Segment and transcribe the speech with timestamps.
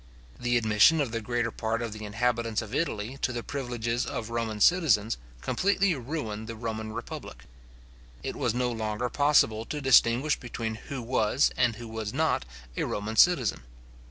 [0.39, 4.31] The admission of the greater part of the inhabitants of Italy to the privileges of
[4.31, 7.43] Roman citizens, completely ruined the Roman republic.
[8.23, 12.45] It was no longer possible to distinguish between who was, and who was not,
[12.75, 13.61] a Roman citizen.